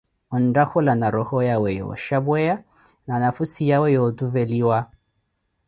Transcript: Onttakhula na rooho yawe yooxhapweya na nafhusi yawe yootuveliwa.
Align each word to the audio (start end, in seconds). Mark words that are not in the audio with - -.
Onttakhula 0.35 0.91
na 1.01 1.07
rooho 1.15 1.37
yawe 1.49 1.69
yooxhapweya 1.79 2.55
na 3.07 3.15
nafhusi 3.23 3.61
yawe 3.71 3.87
yootuveliwa. 3.95 4.77